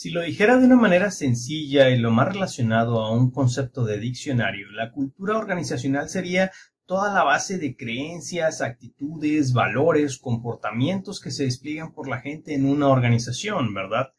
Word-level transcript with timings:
Si 0.00 0.08
lo 0.08 0.22
dijera 0.22 0.56
de 0.56 0.64
una 0.64 0.76
manera 0.76 1.10
sencilla 1.10 1.90
y 1.90 1.98
lo 1.98 2.10
más 2.10 2.32
relacionado 2.32 3.02
a 3.02 3.12
un 3.12 3.30
concepto 3.30 3.84
de 3.84 3.98
diccionario, 3.98 4.70
la 4.70 4.92
cultura 4.92 5.36
organizacional 5.36 6.08
sería 6.08 6.52
toda 6.86 7.12
la 7.12 7.22
base 7.22 7.58
de 7.58 7.76
creencias, 7.76 8.62
actitudes, 8.62 9.52
valores, 9.52 10.16
comportamientos 10.16 11.20
que 11.20 11.30
se 11.30 11.44
despliegan 11.44 11.92
por 11.92 12.08
la 12.08 12.22
gente 12.22 12.54
en 12.54 12.64
una 12.64 12.88
organización, 12.88 13.74
¿verdad? 13.74 14.14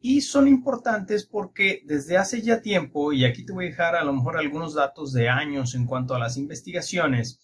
Y 0.00 0.22
son 0.22 0.48
importantes 0.48 1.26
porque 1.26 1.82
desde 1.84 2.16
hace 2.16 2.40
ya 2.40 2.62
tiempo, 2.62 3.12
y 3.12 3.26
aquí 3.26 3.44
te 3.44 3.52
voy 3.52 3.66
a 3.66 3.68
dejar 3.68 3.96
a 3.96 4.04
lo 4.04 4.14
mejor 4.14 4.38
algunos 4.38 4.72
datos 4.72 5.12
de 5.12 5.28
años 5.28 5.74
en 5.74 5.84
cuanto 5.84 6.14
a 6.14 6.18
las 6.18 6.38
investigaciones, 6.38 7.38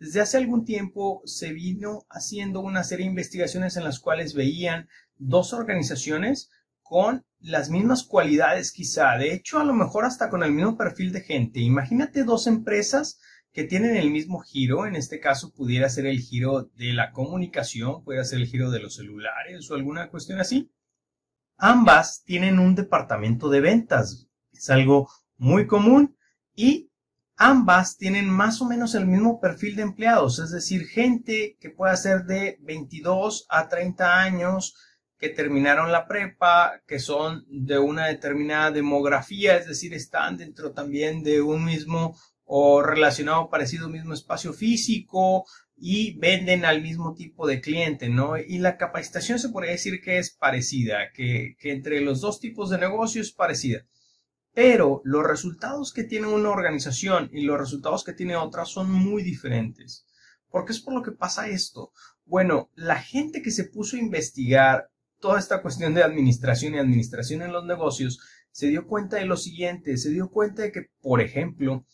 desde 0.00 0.20
hace 0.20 0.36
algún 0.36 0.64
tiempo 0.64 1.22
se 1.26 1.52
vino 1.52 2.06
haciendo 2.10 2.58
una 2.58 2.82
serie 2.82 3.04
de 3.04 3.10
investigaciones 3.10 3.76
en 3.76 3.84
las 3.84 4.00
cuales 4.00 4.34
veían 4.34 4.88
dos 5.16 5.52
organizaciones 5.52 6.50
con 6.90 7.24
las 7.38 7.70
mismas 7.70 8.02
cualidades 8.02 8.72
quizá, 8.72 9.16
de 9.16 9.32
hecho 9.32 9.60
a 9.60 9.64
lo 9.64 9.72
mejor 9.72 10.04
hasta 10.04 10.28
con 10.28 10.42
el 10.42 10.50
mismo 10.50 10.76
perfil 10.76 11.12
de 11.12 11.20
gente. 11.20 11.60
Imagínate 11.60 12.24
dos 12.24 12.48
empresas 12.48 13.20
que 13.52 13.62
tienen 13.62 13.96
el 13.96 14.10
mismo 14.10 14.40
giro, 14.40 14.86
en 14.86 14.96
este 14.96 15.20
caso 15.20 15.52
pudiera 15.52 15.88
ser 15.88 16.06
el 16.06 16.18
giro 16.18 16.68
de 16.74 16.92
la 16.92 17.12
comunicación, 17.12 18.02
pudiera 18.02 18.24
ser 18.24 18.40
el 18.40 18.48
giro 18.48 18.72
de 18.72 18.80
los 18.80 18.96
celulares 18.96 19.70
o 19.70 19.76
alguna 19.76 20.10
cuestión 20.10 20.40
así. 20.40 20.72
Ambas 21.56 22.24
tienen 22.24 22.58
un 22.58 22.74
departamento 22.74 23.48
de 23.50 23.60
ventas, 23.60 24.26
es 24.52 24.68
algo 24.68 25.08
muy 25.36 25.68
común 25.68 26.16
y 26.56 26.90
ambas 27.36 27.98
tienen 27.98 28.28
más 28.28 28.60
o 28.60 28.64
menos 28.64 28.96
el 28.96 29.06
mismo 29.06 29.38
perfil 29.38 29.76
de 29.76 29.82
empleados, 29.82 30.40
es 30.40 30.50
decir, 30.50 30.88
gente 30.88 31.56
que 31.60 31.70
pueda 31.70 31.94
ser 31.96 32.24
de 32.24 32.58
22 32.62 33.46
a 33.48 33.68
30 33.68 34.18
años, 34.18 34.74
que 35.20 35.28
terminaron 35.28 35.92
la 35.92 36.08
prepa, 36.08 36.82
que 36.86 36.98
son 36.98 37.44
de 37.46 37.78
una 37.78 38.06
determinada 38.06 38.70
demografía, 38.70 39.56
es 39.56 39.66
decir, 39.66 39.92
están 39.92 40.38
dentro 40.38 40.72
también 40.72 41.22
de 41.22 41.42
un 41.42 41.62
mismo 41.66 42.16
o 42.44 42.82
relacionado 42.82 43.50
parecido 43.50 43.90
mismo 43.90 44.14
espacio 44.14 44.54
físico 44.54 45.44
y 45.76 46.18
venden 46.18 46.64
al 46.64 46.80
mismo 46.80 47.14
tipo 47.14 47.46
de 47.46 47.60
cliente, 47.60 48.08
¿no? 48.08 48.38
Y 48.38 48.58
la 48.58 48.78
capacitación 48.78 49.38
se 49.38 49.50
podría 49.50 49.72
decir 49.72 50.00
que 50.00 50.18
es 50.18 50.30
parecida, 50.30 51.12
que, 51.12 51.54
entre 51.64 52.00
los 52.00 52.22
dos 52.22 52.40
tipos 52.40 52.70
de 52.70 52.78
negocio 52.78 53.20
es 53.20 53.30
parecida. 53.30 53.86
Pero 54.54 55.02
los 55.04 55.24
resultados 55.24 55.92
que 55.92 56.04
tiene 56.04 56.28
una 56.28 56.48
organización 56.48 57.28
y 57.30 57.42
los 57.42 57.58
resultados 57.58 58.04
que 58.04 58.14
tiene 58.14 58.36
otra 58.36 58.64
son 58.64 58.90
muy 58.90 59.22
diferentes. 59.22 60.06
¿Por 60.48 60.64
qué 60.64 60.72
es 60.72 60.80
por 60.80 60.94
lo 60.94 61.02
que 61.02 61.12
pasa 61.12 61.46
esto? 61.46 61.92
Bueno, 62.24 62.70
la 62.74 62.96
gente 63.00 63.42
que 63.42 63.50
se 63.50 63.64
puso 63.64 63.96
a 63.96 64.00
investigar 64.00 64.90
toda 65.20 65.38
esta 65.38 65.62
cuestión 65.62 65.94
de 65.94 66.02
administración 66.02 66.74
y 66.74 66.78
administración 66.78 67.42
en 67.42 67.52
los 67.52 67.64
negocios, 67.64 68.20
se 68.50 68.68
dio 68.68 68.86
cuenta 68.86 69.16
de 69.16 69.26
lo 69.26 69.36
siguiente, 69.36 69.96
se 69.96 70.10
dio 70.10 70.30
cuenta 70.30 70.62
de 70.62 70.72
que, 70.72 70.86
por 71.00 71.20
ejemplo, 71.20 71.84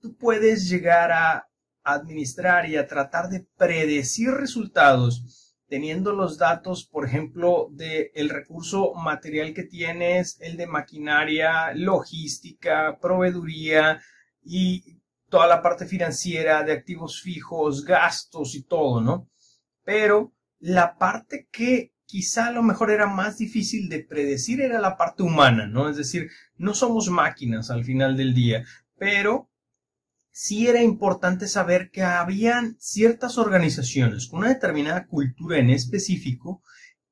tú 0.00 0.16
puedes 0.16 0.68
llegar 0.68 1.12
a 1.12 1.48
administrar 1.84 2.68
y 2.68 2.76
a 2.76 2.86
tratar 2.86 3.28
de 3.28 3.46
predecir 3.56 4.30
resultados 4.30 5.42
teniendo 5.72 6.12
los 6.12 6.36
datos, 6.36 6.86
por 6.86 7.06
ejemplo, 7.06 7.68
del 7.70 8.10
el 8.12 8.28
recurso 8.28 8.92
material 8.92 9.54
que 9.54 9.62
tienes, 9.62 10.36
el 10.42 10.58
de 10.58 10.66
maquinaria, 10.66 11.72
logística, 11.74 12.98
proveeduría 13.00 13.98
y 14.42 15.00
toda 15.30 15.46
la 15.46 15.62
parte 15.62 15.86
financiera 15.86 16.62
de 16.62 16.72
activos 16.72 17.22
fijos, 17.22 17.86
gastos 17.86 18.54
y 18.54 18.64
todo, 18.64 19.00
¿no? 19.00 19.30
Pero 19.82 20.34
la 20.58 20.98
parte 20.98 21.48
que 21.50 21.91
quizá 22.12 22.48
a 22.48 22.52
lo 22.52 22.62
mejor 22.62 22.90
era 22.90 23.06
más 23.06 23.38
difícil 23.38 23.88
de 23.88 24.04
predecir 24.04 24.60
era 24.60 24.78
la 24.82 24.98
parte 24.98 25.22
humana, 25.22 25.66
¿no? 25.66 25.88
Es 25.88 25.96
decir, 25.96 26.30
no 26.58 26.74
somos 26.74 27.08
máquinas 27.08 27.70
al 27.70 27.86
final 27.86 28.18
del 28.18 28.34
día, 28.34 28.66
pero 28.98 29.48
sí 30.30 30.68
era 30.68 30.82
importante 30.82 31.48
saber 31.48 31.90
que 31.90 32.02
habían 32.02 32.76
ciertas 32.78 33.38
organizaciones 33.38 34.26
con 34.26 34.40
una 34.40 34.50
determinada 34.50 35.06
cultura 35.06 35.56
en 35.56 35.70
específico 35.70 36.62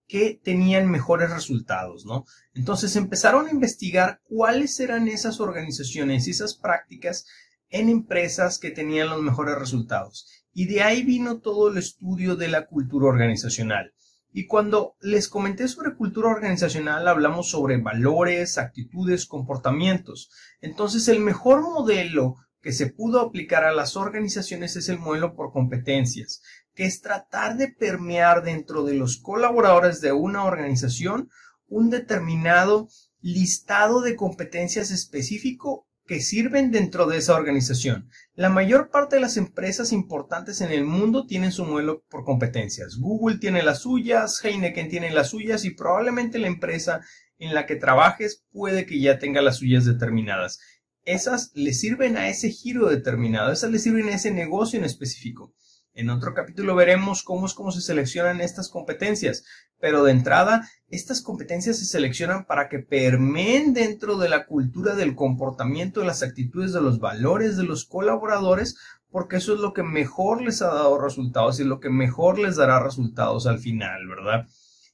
que 0.06 0.38
tenían 0.44 0.91
mejores 0.91 1.30
resultados, 1.30 2.04
¿no? 2.04 2.26
Entonces 2.53 2.94
empezaron 2.94 3.47
a 3.47 3.53
investigar 3.53 4.20
cuáles 4.24 4.78
eran 4.80 5.08
esas 5.08 5.41
organizaciones 5.41 6.28
y 6.28 6.32
esas 6.32 6.56
prácticas 6.56 7.24
en 7.70 7.88
empresas 7.88 8.58
que 8.58 8.70
tenían 8.70 9.08
los 9.08 9.22
mejores 9.22 9.58
resultados. 9.58 10.44
Y 10.53 10.66
de 10.66 10.82
ahí 10.82 11.04
vino 11.04 11.41
todo 11.41 11.70
el 11.70 11.78
estudio 11.78 12.36
de 12.36 12.48
la 12.48 12.66
cultura 12.66 13.06
organizacional. 13.06 13.94
Y 14.32 14.46
cuando 14.46 14.96
les 15.00 15.28
comenté 15.28 15.66
sobre 15.66 15.94
cultura 15.94 16.28
organizacional, 16.28 17.08
hablamos 17.08 17.50
sobre 17.50 17.78
valores, 17.78 18.58
actitudes, 18.58 19.26
comportamientos. 19.26 20.30
Entonces, 20.60 21.08
el 21.08 21.20
mejor 21.20 21.62
modelo 21.62 22.36
que 22.60 22.72
se 22.72 22.86
pudo 22.86 23.20
aplicar 23.20 23.64
a 23.64 23.72
las 23.72 23.96
organizaciones 23.96 24.76
es 24.76 24.88
el 24.88 24.98
modelo 24.98 25.34
por 25.34 25.52
competencias, 25.52 26.42
que 26.74 26.84
es 26.84 27.00
tratar 27.00 27.56
de 27.56 27.68
permear 27.68 28.44
dentro 28.44 28.84
de 28.84 28.94
los 28.94 29.16
colaboradores 29.16 30.00
de 30.00 30.12
una 30.12 30.44
organización 30.44 31.30
un 31.68 31.91
determinado 31.91 32.88
listado 33.20 34.00
de 34.00 34.16
competencias 34.16 34.91
específico 34.91 35.86
que 36.10 36.21
sirven 36.21 36.72
dentro 36.72 37.06
de 37.06 37.19
esa 37.19 37.37
organización. 37.37 38.10
La 38.34 38.48
mayor 38.48 38.91
parte 38.91 39.15
de 39.15 39.22
las 39.22 39.37
empresas 39.37 39.93
importantes 39.93 40.60
en 40.60 40.72
el 40.72 40.84
mundo 40.84 41.25
tienen 41.25 41.53
su 41.53 41.65
modelo 41.65 42.03
por 42.10 42.25
competencias. 42.25 42.97
Google 42.97 43.38
tiene 43.38 43.62
las 43.62 43.82
suyas, 43.82 44.44
Heineken 44.44 44.88
tiene 44.88 45.12
las 45.12 45.28
suyas 45.28 45.65
y 45.65 45.71
probablemente 45.71 46.41
la 46.41 46.48
empresa 46.48 47.03
en 47.38 47.54
la 47.54 47.65
que 47.65 47.76
trabajes 47.76 48.44
puede 48.50 48.87
que 48.87 48.98
ya 48.98 49.21
tenga 49.21 49.41
las 49.41 49.59
suyas 49.59 49.84
determinadas. 49.84 50.59
Esas 51.04 51.53
le 51.54 51.72
sirven 51.72 52.16
a 52.16 52.28
ese 52.28 52.50
giro 52.50 52.88
determinado, 52.88 53.53
esas 53.53 53.71
le 53.71 53.78
sirven 53.78 54.09
a 54.09 54.16
ese 54.16 54.32
negocio 54.32 54.81
en 54.81 54.87
específico. 54.87 55.54
En 56.00 56.08
otro 56.08 56.32
capítulo 56.32 56.74
veremos 56.74 57.22
cómo 57.22 57.44
es 57.44 57.52
cómo 57.52 57.72
se 57.72 57.82
seleccionan 57.82 58.40
estas 58.40 58.70
competencias, 58.70 59.44
pero 59.78 60.02
de 60.02 60.12
entrada, 60.12 60.66
estas 60.88 61.20
competencias 61.20 61.78
se 61.78 61.84
seleccionan 61.84 62.46
para 62.46 62.70
que 62.70 62.78
permeen 62.78 63.74
dentro 63.74 64.16
de 64.16 64.30
la 64.30 64.46
cultura 64.46 64.94
del 64.94 65.14
comportamiento, 65.14 66.00
de 66.00 66.06
las 66.06 66.22
actitudes, 66.22 66.72
de 66.72 66.80
los 66.80 67.00
valores 67.00 67.58
de 67.58 67.64
los 67.64 67.84
colaboradores, 67.84 68.78
porque 69.10 69.36
eso 69.36 69.52
es 69.52 69.60
lo 69.60 69.74
que 69.74 69.82
mejor 69.82 70.40
les 70.40 70.62
ha 70.62 70.68
dado 70.68 70.98
resultados 70.98 71.60
y 71.60 71.64
lo 71.64 71.80
que 71.80 71.90
mejor 71.90 72.38
les 72.38 72.56
dará 72.56 72.82
resultados 72.82 73.46
al 73.46 73.58
final, 73.58 74.08
¿verdad? 74.08 74.46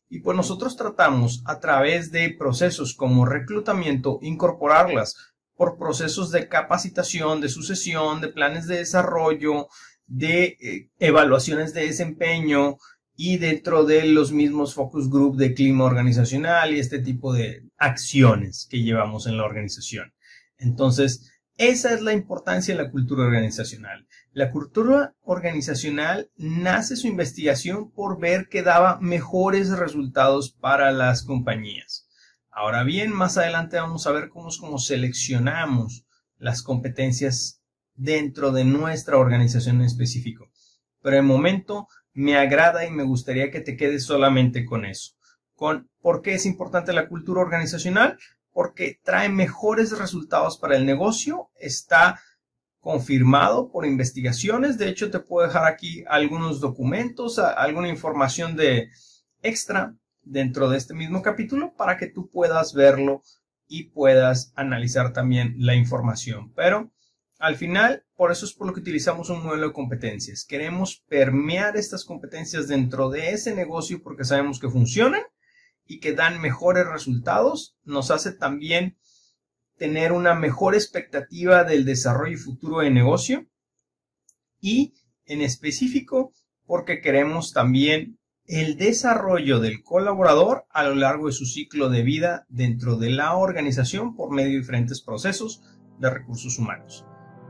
Y 0.08 0.22
pues 0.22 0.36
nosotros 0.36 0.76
tratamos 0.76 1.44
a 1.46 1.60
través 1.60 2.10
de 2.10 2.34
procesos 2.36 2.94
como 2.94 3.26
reclutamiento, 3.26 4.18
incorporarlas 4.22 5.14
por 5.54 5.78
procesos 5.78 6.32
de 6.32 6.48
capacitación, 6.48 7.40
de 7.40 7.48
sucesión, 7.48 8.20
de 8.20 8.28
planes 8.28 8.66
de 8.66 8.78
desarrollo, 8.78 9.68
de 10.06 10.56
eh, 10.60 10.90
evaluaciones 10.98 11.74
de 11.74 11.86
desempeño 11.86 12.78
y 13.16 13.38
dentro 13.38 13.84
de 13.84 14.04
los 14.04 14.32
mismos 14.32 14.74
focus 14.74 15.10
group 15.10 15.36
de 15.36 15.54
clima 15.54 15.84
organizacional 15.84 16.74
y 16.74 16.80
este 16.80 16.98
tipo 16.98 17.32
de 17.32 17.64
acciones 17.78 18.66
que 18.70 18.82
llevamos 18.82 19.26
en 19.26 19.38
la 19.38 19.44
organización. 19.44 20.12
Entonces, 20.58 21.32
esa 21.56 21.94
es 21.94 22.02
la 22.02 22.12
importancia 22.12 22.76
de 22.76 22.82
la 22.82 22.90
cultura 22.90 23.24
organizacional. 23.24 24.06
La 24.32 24.50
cultura 24.50 25.14
organizacional 25.22 26.30
nace 26.36 26.96
su 26.96 27.06
investigación 27.06 27.90
por 27.90 28.20
ver 28.20 28.48
que 28.50 28.62
daba 28.62 28.98
mejores 29.00 29.70
resultados 29.70 30.52
para 30.52 30.92
las 30.92 31.22
compañías. 31.22 32.06
Ahora 32.50 32.84
bien, 32.84 33.10
más 33.10 33.38
adelante 33.38 33.78
vamos 33.78 34.06
a 34.06 34.12
ver 34.12 34.28
cómo 34.28 34.50
es 34.50 34.58
como 34.58 34.78
seleccionamos 34.78 36.06
las 36.36 36.62
competencias 36.62 37.62
dentro 37.96 38.52
de 38.52 38.64
nuestra 38.64 39.18
organización 39.18 39.76
en 39.76 39.86
específico. 39.86 40.48
Pero 41.02 41.16
de 41.16 41.22
momento 41.22 41.88
me 42.12 42.36
agrada 42.36 42.86
y 42.86 42.90
me 42.90 43.04
gustaría 43.04 43.50
que 43.50 43.60
te 43.60 43.76
quedes 43.76 44.04
solamente 44.04 44.64
con 44.64 44.84
eso. 44.84 45.12
Con 45.54 45.88
¿Por 46.06 46.22
qué 46.22 46.34
es 46.34 46.46
importante 46.46 46.92
la 46.92 47.08
cultura 47.08 47.40
organizacional? 47.40 48.16
Porque 48.52 49.00
trae 49.02 49.28
mejores 49.28 49.98
resultados 49.98 50.56
para 50.56 50.76
el 50.76 50.86
negocio, 50.86 51.50
está 51.58 52.20
confirmado 52.78 53.72
por 53.72 53.84
investigaciones. 53.84 54.78
De 54.78 54.88
hecho, 54.88 55.10
te 55.10 55.18
puedo 55.18 55.48
dejar 55.48 55.66
aquí 55.66 56.04
algunos 56.06 56.60
documentos, 56.60 57.40
alguna 57.40 57.88
información 57.88 58.54
de 58.54 58.88
extra 59.42 59.96
dentro 60.22 60.70
de 60.70 60.78
este 60.78 60.94
mismo 60.94 61.22
capítulo 61.22 61.74
para 61.76 61.96
que 61.96 62.06
tú 62.06 62.30
puedas 62.30 62.72
verlo 62.72 63.22
y 63.66 63.90
puedas 63.90 64.52
analizar 64.54 65.12
también 65.12 65.56
la 65.58 65.74
información. 65.74 66.52
Pero 66.54 66.92
al 67.38 67.56
final, 67.56 68.04
por 68.16 68.32
eso 68.32 68.46
es 68.46 68.54
por 68.54 68.66
lo 68.66 68.72
que 68.72 68.80
utilizamos 68.80 69.28
un 69.28 69.42
modelo 69.42 69.68
de 69.68 69.72
competencias. 69.74 70.44
Queremos 70.44 71.04
permear 71.08 71.76
estas 71.76 72.04
competencias 72.04 72.66
dentro 72.66 73.10
de 73.10 73.30
ese 73.30 73.54
negocio 73.54 74.02
porque 74.02 74.24
sabemos 74.24 74.58
que 74.58 74.70
funcionan 74.70 75.22
y 75.86 76.00
que 76.00 76.14
dan 76.14 76.40
mejores 76.40 76.86
resultados. 76.86 77.76
Nos 77.84 78.10
hace 78.10 78.32
también 78.32 78.96
tener 79.76 80.12
una 80.12 80.34
mejor 80.34 80.74
expectativa 80.74 81.64
del 81.64 81.84
desarrollo 81.84 82.38
futuro 82.38 82.80
de 82.80 82.90
negocio 82.90 83.46
y 84.58 84.94
en 85.26 85.42
específico 85.42 86.32
porque 86.64 87.02
queremos 87.02 87.52
también 87.52 88.18
el 88.46 88.76
desarrollo 88.76 89.60
del 89.60 89.82
colaborador 89.82 90.66
a 90.70 90.84
lo 90.84 90.94
largo 90.94 91.26
de 91.26 91.32
su 91.32 91.44
ciclo 91.44 91.90
de 91.90 92.02
vida 92.02 92.46
dentro 92.48 92.96
de 92.96 93.10
la 93.10 93.36
organización 93.36 94.14
por 94.16 94.32
medio 94.32 94.52
de 94.52 94.60
diferentes 94.60 95.02
procesos 95.02 95.62
de 95.98 96.10
recursos 96.10 96.58
humanos. 96.58 97.04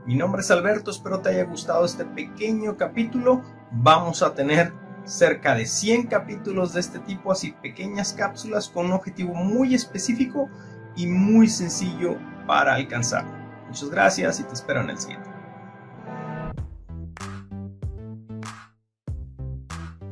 Mi 0.06 0.14
nombre 0.14 0.40
es 0.40 0.52
Alberto, 0.52 0.92
espero 0.92 1.18
te 1.18 1.30
haya 1.30 1.42
gustado 1.42 1.84
este 1.84 2.04
pequeño 2.04 2.76
capítulo. 2.76 3.42
Vamos 3.72 4.22
a 4.22 4.34
tener 4.34 4.72
cerca 5.04 5.56
de 5.56 5.66
100 5.66 6.06
capítulos 6.06 6.74
de 6.74 6.80
este 6.80 7.00
tipo, 7.00 7.32
así 7.32 7.50
pequeñas 7.60 8.12
cápsulas 8.12 8.68
con 8.68 8.86
un 8.86 8.92
objetivo 8.92 9.34
muy 9.34 9.74
específico 9.74 10.48
y 10.94 11.08
muy 11.08 11.48
sencillo 11.48 12.18
para 12.46 12.74
alcanzar. 12.74 13.24
Muchas 13.66 13.90
gracias 13.90 14.38
y 14.38 14.44
te 14.44 14.52
espero 14.52 14.80
en 14.80 14.90
el 14.90 14.98
siguiente. 14.98 15.35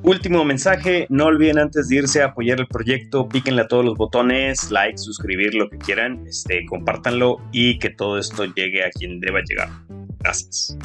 Último 0.04 0.44
mensaje, 0.44 1.06
no 1.08 1.24
olviden 1.24 1.58
antes 1.58 1.88
de 1.88 1.96
irse 1.96 2.20
a 2.20 2.26
apoyar 2.26 2.60
el 2.60 2.66
proyecto, 2.66 3.26
píquenle 3.26 3.62
a 3.62 3.68
todos 3.68 3.86
los 3.86 3.96
botones, 3.96 4.70
like, 4.70 4.98
suscribir, 4.98 5.54
lo 5.54 5.70
que 5.70 5.78
quieran, 5.78 6.26
este, 6.26 6.66
compártanlo 6.66 7.38
y 7.52 7.78
que 7.78 7.88
todo 7.88 8.18
esto 8.18 8.44
llegue 8.44 8.84
a 8.84 8.90
quien 8.90 9.18
deba 9.18 9.40
llegar. 9.40 9.70
Gracias. 10.20 10.76